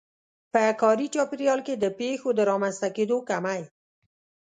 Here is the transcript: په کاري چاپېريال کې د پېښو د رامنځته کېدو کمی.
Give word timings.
په 0.53 0.63
کاري 0.81 1.07
چاپېريال 1.15 1.59
کې 1.67 1.73
د 1.77 1.85
پېښو 1.99 2.29
د 2.35 2.39
رامنځته 2.49 2.87
کېدو 2.97 3.17
کمی. 3.29 3.61